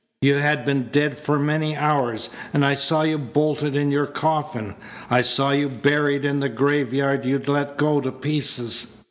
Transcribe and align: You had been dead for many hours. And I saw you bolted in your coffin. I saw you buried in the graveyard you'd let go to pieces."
You 0.23 0.33
had 0.33 0.65
been 0.65 0.87
dead 0.91 1.15
for 1.15 1.37
many 1.37 1.77
hours. 1.77 2.31
And 2.55 2.65
I 2.65 2.73
saw 2.73 3.03
you 3.03 3.19
bolted 3.19 3.75
in 3.75 3.91
your 3.91 4.07
coffin. 4.07 4.75
I 5.11 5.21
saw 5.21 5.51
you 5.51 5.69
buried 5.69 6.25
in 6.25 6.39
the 6.39 6.49
graveyard 6.49 7.23
you'd 7.23 7.47
let 7.47 7.77
go 7.77 8.01
to 8.01 8.11
pieces." 8.11 8.87